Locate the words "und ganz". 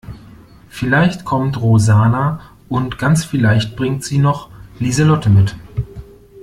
2.69-3.23